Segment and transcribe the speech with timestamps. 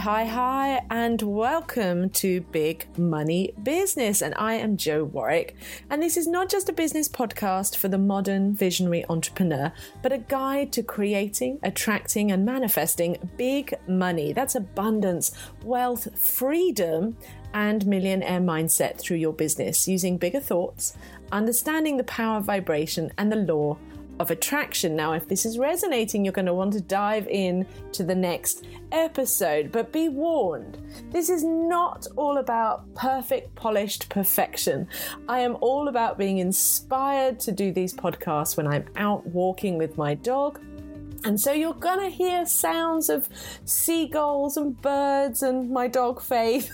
[0.00, 4.22] hi, hi, and welcome to Big Money Business.
[4.22, 5.56] And I am Jo Warwick.
[5.90, 10.16] And this is not just a business podcast for the modern visionary entrepreneur, but a
[10.16, 14.32] guide to creating, attracting, and manifesting big money.
[14.32, 17.18] That's abundance, wealth, freedom,
[17.52, 20.96] and millionaire mindset through your business using bigger thoughts,
[21.30, 23.76] understanding the power of vibration and the law
[24.20, 24.94] of attraction.
[24.94, 28.66] Now, if this is resonating, you're going to want to dive in to the next
[28.92, 29.72] episode.
[29.72, 30.76] But be warned,
[31.10, 34.86] this is not all about perfect, polished perfection.
[35.26, 39.96] I am all about being inspired to do these podcasts when I'm out walking with
[39.96, 40.60] my dog.
[41.24, 43.26] And so you're gonna hear sounds of
[43.64, 46.70] seagulls and birds and my dog Faith.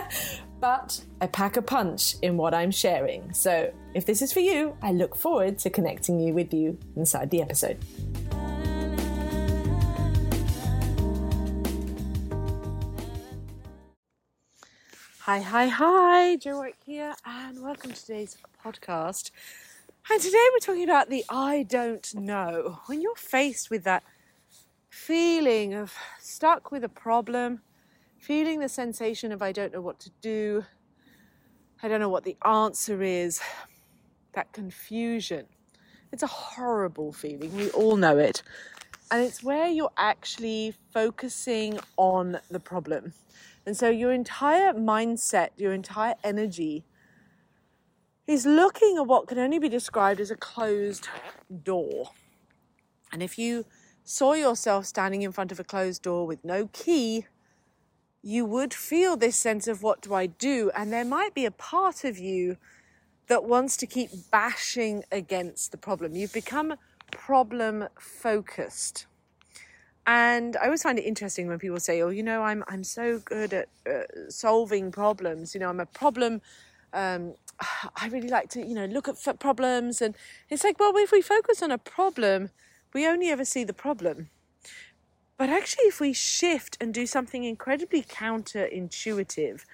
[0.60, 3.32] but I pack a punch in what I'm sharing.
[3.32, 7.30] So if this is for you, I look forward to connecting you with you inside
[7.30, 7.78] the episode.
[15.20, 19.30] Hi, hi, hi, Jo Warwick here, and welcome to today's podcast.
[20.10, 22.80] And today we're talking about the I don't know.
[22.86, 24.02] When you're faced with that
[24.88, 27.60] feeling of stuck with a problem,
[28.18, 30.64] feeling the sensation of I don't know what to do,
[31.82, 33.40] I don't know what the answer is,
[34.32, 35.46] that confusion.
[36.12, 37.56] It's a horrible feeling.
[37.56, 38.42] We all know it.
[39.10, 43.12] And it's where you're actually focusing on the problem.
[43.66, 46.84] And so your entire mindset, your entire energy
[48.26, 51.08] is looking at what can only be described as a closed
[51.64, 52.10] door.
[53.12, 53.66] And if you
[54.04, 57.26] saw yourself standing in front of a closed door with no key,
[58.22, 60.70] you would feel this sense of what do I do?
[60.76, 62.56] And there might be a part of you
[63.30, 66.16] that wants to keep bashing against the problem.
[66.16, 66.74] You've become
[67.12, 69.06] problem focused.
[70.04, 73.20] And I always find it interesting when people say, "Oh, you know, I'm I'm so
[73.20, 75.54] good at uh, solving problems.
[75.54, 76.42] You know, I'm a problem.
[76.92, 77.34] Um,
[78.02, 80.16] I really like to, you know, look at problems." And
[80.48, 82.50] it's like, well, if we focus on a problem,
[82.92, 84.30] we only ever see the problem.
[85.38, 89.64] But actually, if we shift and do something incredibly counterintuitive,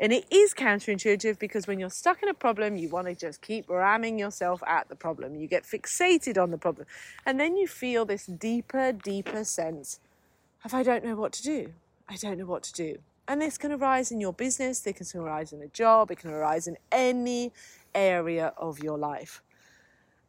[0.00, 3.42] and it is counterintuitive because when you're stuck in a problem, you want to just
[3.42, 5.34] keep ramming yourself at the problem.
[5.34, 6.86] You get fixated on the problem.
[7.26, 9.98] And then you feel this deeper, deeper sense
[10.64, 11.72] of, I don't know what to do.
[12.08, 12.98] I don't know what to do.
[13.26, 16.30] And this can arise in your business, this can arise in a job, it can
[16.30, 17.52] arise in any
[17.94, 19.42] area of your life.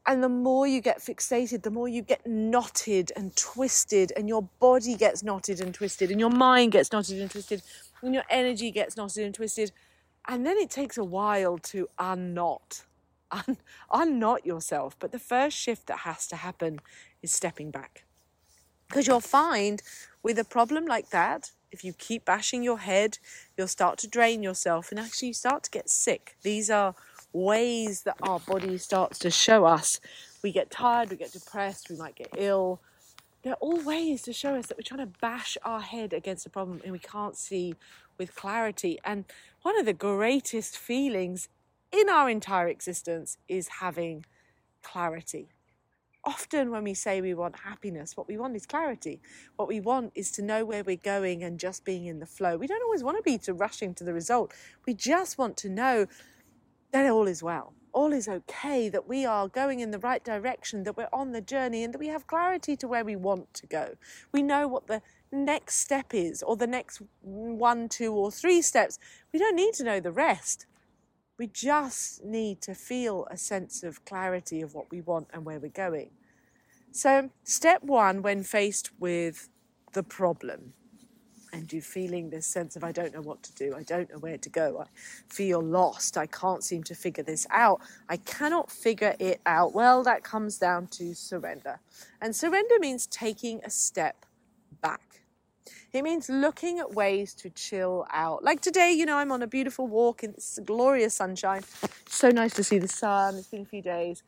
[0.06, 4.42] And the more you get fixated, the more you get knotted and twisted, and your
[4.60, 7.62] body gets knotted and twisted, and your mind gets knotted and twisted,
[8.02, 9.72] and your energy gets knotted and twisted.
[10.28, 12.86] And then it takes a while to unknot,
[13.32, 13.58] un-
[13.92, 14.96] unknot yourself.
[15.00, 16.80] But the first shift that has to happen
[17.22, 18.06] is stepping back.
[18.88, 19.82] Because you'll find
[20.24, 23.20] with a problem like that, if you keep bashing your head,
[23.56, 26.36] you'll start to drain yourself and actually you start to get sick.
[26.42, 26.96] These are
[27.32, 30.00] ways that our body starts to show us.
[30.42, 32.82] We get tired, we get depressed, we might get ill.
[33.44, 36.50] They're all ways to show us that we're trying to bash our head against a
[36.50, 37.76] problem and we can't see
[38.18, 39.00] with clarity.
[39.06, 39.26] And
[39.62, 41.48] one of the greatest feelings
[41.92, 44.26] in our entire existence is having
[44.84, 45.50] clarity.
[46.26, 49.22] Often, when we say we want happiness, what we want is clarity.
[49.56, 52.58] What we want is to know where we're going and just being in the flow.
[52.58, 54.54] We don't always want to be to rushing to the result.
[54.86, 56.08] We just want to know
[56.92, 57.74] that all is well.
[57.92, 61.42] All is okay, that we are going in the right direction, that we're on the
[61.42, 63.96] journey, and that we have clarity to where we want to go.
[64.32, 65.02] We know what the
[65.32, 69.00] next step is, or the next one, two, or three steps.
[69.34, 70.66] We don't need to know the rest.
[71.38, 75.60] We just need to feel a sense of clarity of what we want and where
[75.60, 76.12] we're going.
[76.92, 79.50] So, step one when faced with
[79.94, 80.74] the problem
[81.54, 84.20] and you feeling this sense of I don't know what to do, I don't know
[84.20, 84.86] where to go, I
[85.28, 89.74] feel lost, I can't seem to figure this out, I cannot figure it out.
[89.74, 91.80] Well, that comes down to surrender.
[92.22, 94.26] And surrender means taking a step
[94.82, 95.22] back.
[95.92, 98.44] It means looking at ways to chill out.
[98.44, 100.36] Like today, you know, I'm on a beautiful walk in
[100.66, 101.64] glorious sunshine.
[102.08, 103.36] So nice to see the sun.
[103.36, 104.24] It's been a few days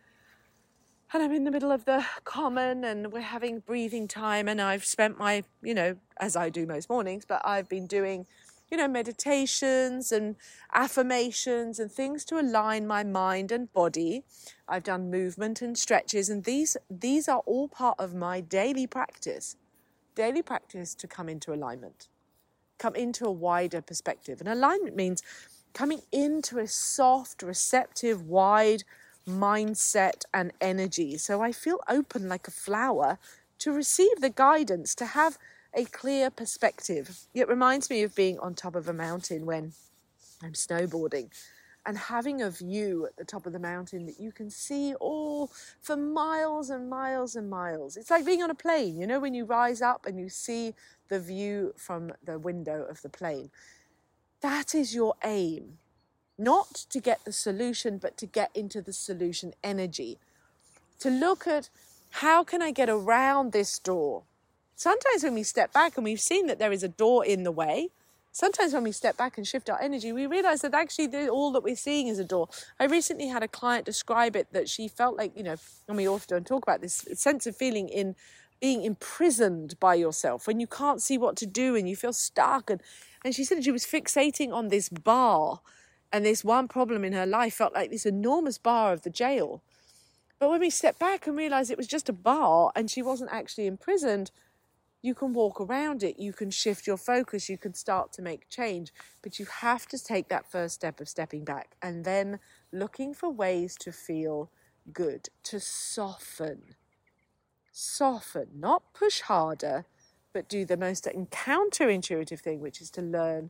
[1.13, 4.85] and I'm in the middle of the common and we're having breathing time and I've
[4.85, 8.25] spent my, you know, as I do most mornings, but I've been doing,
[8.69, 10.37] you know, meditations and
[10.73, 14.23] affirmations and things to align my mind and body.
[14.69, 19.57] I've done movement and stretches and these these are all part of my daily practice.
[20.15, 22.07] Daily practice to come into alignment.
[22.77, 24.39] Come into a wider perspective.
[24.39, 25.23] And alignment means
[25.73, 28.83] coming into a soft, receptive, wide
[29.27, 31.17] mindset and energy.
[31.17, 33.17] So I feel open like a flower
[33.59, 35.37] to receive the guidance, to have
[35.73, 37.27] a clear perspective.
[37.33, 39.73] It reminds me of being on top of a mountain when
[40.43, 41.29] I'm snowboarding
[41.85, 45.51] and having a view at the top of the mountain that you can see all
[45.81, 47.97] for miles and miles and miles.
[47.97, 50.73] It's like being on a plane, you know, when you rise up and you see
[51.09, 53.49] the view from the window of the plane.
[54.41, 55.77] That is your aim.
[56.41, 60.17] Not to get the solution, but to get into the solution energy.
[61.01, 61.69] To look at
[62.25, 64.23] how can I get around this door?
[64.75, 67.51] Sometimes when we step back and we've seen that there is a door in the
[67.51, 67.89] way,
[68.31, 71.61] sometimes when we step back and shift our energy, we realize that actually all that
[71.61, 72.49] we're seeing is a door.
[72.79, 76.07] I recently had a client describe it that she felt like, you know, and we
[76.07, 78.15] often talk about this sense of feeling in
[78.59, 82.71] being imprisoned by yourself when you can't see what to do and you feel stuck.
[82.71, 82.81] And,
[83.23, 85.61] and she said she was fixating on this bar
[86.11, 89.61] and this one problem in her life felt like this enormous bar of the jail.
[90.39, 93.31] But when we step back and realize it was just a bar and she wasn't
[93.31, 94.31] actually imprisoned,
[95.01, 98.49] you can walk around it, you can shift your focus, you can start to make
[98.49, 98.91] change,
[99.21, 102.39] but you have to take that first step of stepping back and then
[102.71, 104.49] looking for ways to feel
[104.93, 106.75] good, to soften.
[107.71, 109.85] Soften, not push harder,
[110.33, 113.49] but do the most counterintuitive thing, which is to learn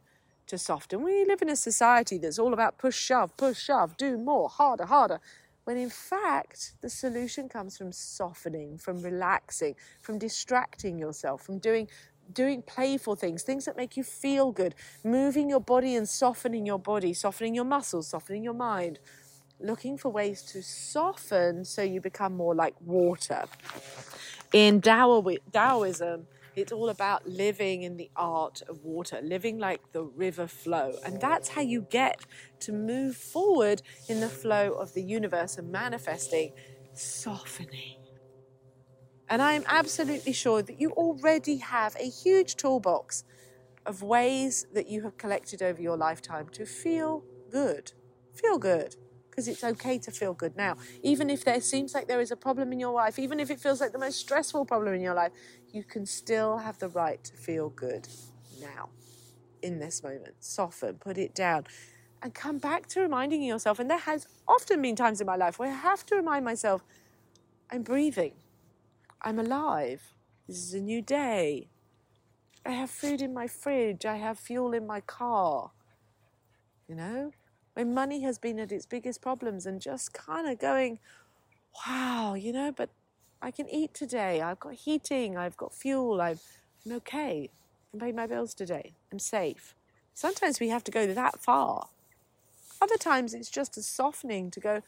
[0.51, 1.01] to soften.
[1.01, 4.85] We live in a society that's all about push, shove, push, shove, do more, harder,
[4.85, 5.19] harder
[5.63, 11.87] when in fact the solution comes from softening, from relaxing, from distracting yourself, from doing
[12.33, 16.79] doing playful things, things that make you feel good, moving your body and softening your
[16.79, 18.99] body, softening your muscles, softening your mind,
[19.59, 23.45] looking for ways to soften so you become more like water.
[24.53, 30.47] In Taoism, it's all about living in the art of water, living like the river
[30.47, 30.93] flow.
[31.05, 32.21] And that's how you get
[32.61, 36.53] to move forward in the flow of the universe and manifesting,
[36.93, 37.97] softening.
[39.29, 43.23] And I am absolutely sure that you already have a huge toolbox
[43.85, 47.93] of ways that you have collected over your lifetime to feel good.
[48.33, 48.95] Feel good
[49.31, 50.75] because it's okay to feel good now.
[51.01, 53.59] Even if there seems like there is a problem in your life, even if it
[53.59, 55.31] feels like the most stressful problem in your life,
[55.71, 58.09] you can still have the right to feel good
[58.61, 58.89] now,
[59.61, 60.35] in this moment.
[60.41, 61.63] Soften, put it down,
[62.21, 63.79] and come back to reminding yourself.
[63.79, 66.83] And there has often been times in my life where I have to remind myself
[67.71, 68.33] I'm breathing,
[69.21, 70.13] I'm alive,
[70.45, 71.69] this is a new day.
[72.65, 75.71] I have food in my fridge, I have fuel in my car.
[76.87, 77.31] You know,
[77.73, 80.99] when money has been at its biggest problems and just kind of going,
[81.85, 82.89] wow, you know, but
[83.41, 84.41] I can eat today.
[84.41, 86.39] I've got heating, I've got fuel, I'm,
[86.85, 87.49] I'm okay.
[87.93, 88.93] I pay my bills today.
[89.11, 89.75] I'm safe.
[90.13, 91.87] Sometimes we have to go that far.
[92.81, 94.81] Other times it's just a softening to go,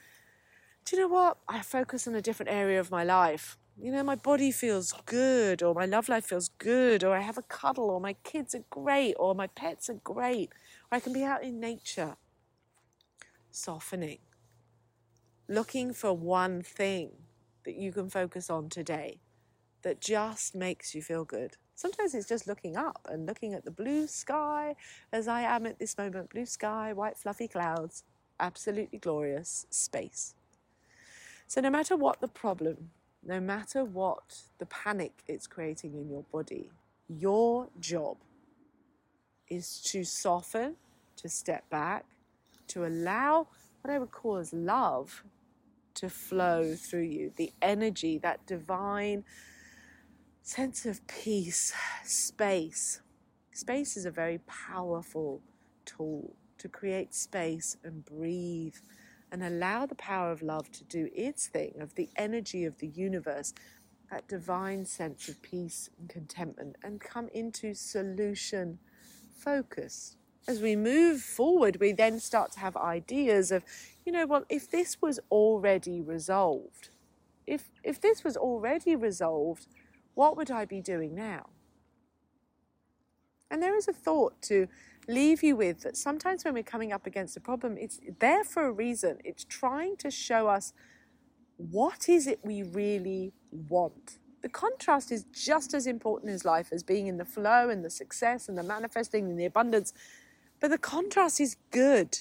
[0.86, 1.38] do you know what?
[1.48, 3.58] I focus on a different area of my life.
[3.82, 7.38] You know, my body feels good, or my love life feels good, or I have
[7.38, 10.52] a cuddle, or my kids are great, or my pets are great,
[10.92, 12.18] or I can be out in nature
[13.54, 14.20] softening,
[15.48, 17.12] looking for one thing
[17.66, 19.20] that you can focus on today
[19.84, 21.58] that just makes you feel good.
[21.76, 24.76] Sometimes it's just looking up and looking at the blue sky
[25.12, 28.04] as I am at this moment blue sky, white fluffy clouds,
[28.40, 30.36] absolutely glorious space.
[31.48, 32.90] So, no matter what the problem,
[33.24, 36.72] no matter what the panic it's creating in your body,
[37.08, 38.18] your job
[39.50, 40.76] is to soften,
[41.18, 42.06] to step back,
[42.74, 43.48] to allow
[43.82, 45.24] what I would call as love
[45.96, 49.24] to flow through you, the energy, that divine
[50.42, 53.02] sense of peace, space.
[53.52, 55.42] Space is a very powerful
[55.86, 58.76] tool to create space and breathe
[59.32, 62.88] and allow the power of love to do its thing, of the energy of the
[62.88, 63.54] universe,
[64.10, 68.80] that divine sense of peace and contentment, and come into solution
[69.38, 73.64] focus as we move forward, we then start to have ideas of,
[74.06, 76.90] you know, well, if this was already resolved,
[77.48, 79.68] if, if this was already resolved,
[80.14, 81.48] what would I be doing now?
[83.50, 84.68] And there is a thought to
[85.08, 88.66] leave you with that sometimes when we're coming up against a problem, it's there for
[88.66, 89.18] a reason.
[89.24, 90.74] It's trying to show us
[91.58, 94.18] what is it we really want.
[94.42, 97.90] The contrast is just as important as life as being in the flow and the
[97.90, 99.94] success and the manifesting and the abundance
[100.64, 102.20] but the contrast is good.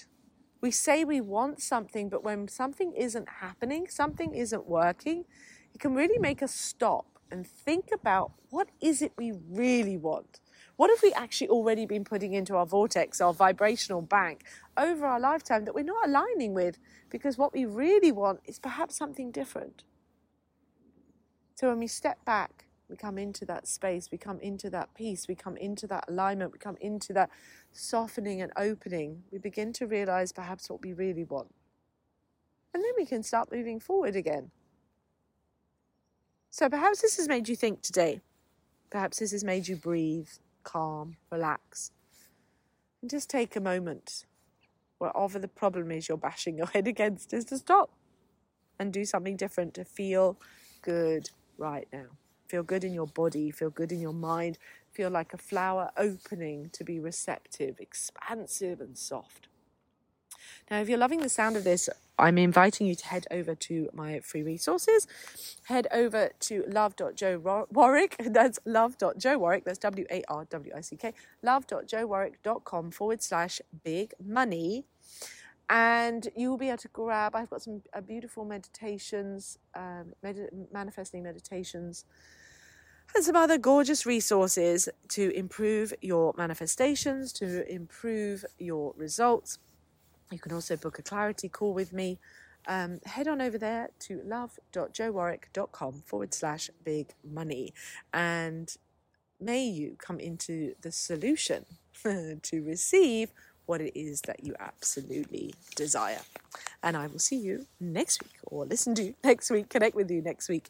[0.61, 5.26] We say we want something, but when something isn't happening, something isn't working,
[5.72, 10.40] it can really make us stop and think about what is it we really want?
[10.75, 14.42] What have we actually already been putting into our vortex, our vibrational bank
[14.76, 16.78] over our lifetime that we're not aligning with
[17.11, 19.84] because what we really want is perhaps something different?
[21.54, 25.26] So when we step back, We come into that space, we come into that peace,
[25.26, 27.30] we come into that alignment, we come into that
[27.73, 29.25] softening and opening.
[29.31, 31.52] We begin to realize perhaps what we really want.
[32.75, 34.50] And then we can start moving forward again.
[36.50, 38.21] So perhaps this has made you think today.
[38.91, 40.29] Perhaps this has made you breathe,
[40.64, 41.93] calm, relax.
[43.00, 44.26] And just take a moment,
[44.99, 47.91] whatever the problem is you're bashing your head against, is to stop
[48.79, 50.38] and do something different to feel
[50.83, 52.09] good right now.
[52.52, 54.59] Feel good in your body, feel good in your mind,
[54.90, 59.49] feel like a flower opening to be receptive, expansive, and soft.
[60.71, 63.88] Now, if you're loving the sound of this, I'm inviting you to head over to
[63.94, 65.06] my free resources.
[65.64, 68.16] Head over to love.jowarwick.
[68.35, 69.64] That's love.jowarwick.
[69.64, 71.14] That's W A R W I C K.
[71.42, 74.85] Love.jowarwick.com forward slash big money.
[75.71, 80.50] And you will be able to grab, I've got some uh, beautiful meditations, um, med-
[80.71, 82.04] manifesting meditations,
[83.14, 89.59] and some other gorgeous resources to improve your manifestations, to improve your results
[90.33, 92.19] you can also book a clarity call with me.
[92.66, 97.75] Um, head on over there to love.jowarwick.com forward slash big money
[98.14, 98.75] and
[99.40, 101.66] may you come into the solution
[102.04, 103.33] to receive
[103.66, 106.21] what it is that you absolutely desire.
[106.85, 110.11] And I will see you next week, or listen to you next week, connect with
[110.11, 110.69] you next week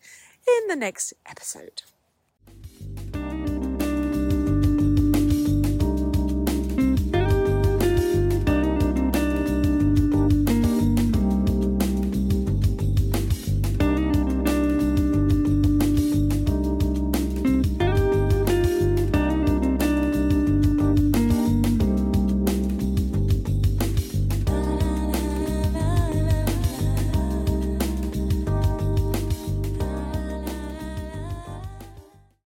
[0.49, 1.83] in the next episode.